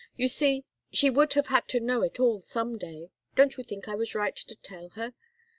[0.17, 3.87] You see, she would have had to know it all some day don't you think
[3.87, 5.13] I was right to tell her?"